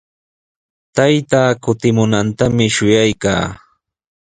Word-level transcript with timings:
Taytaa 0.95 1.51
kutimunantami 1.63 2.65
shuyaykaa. 2.75 3.45